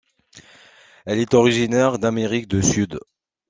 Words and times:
Elle 1.05 1.19
est 1.19 1.35
originaire 1.35 1.99
d'Amérique 1.99 2.47
du 2.47 2.63
Sud. 2.63 2.97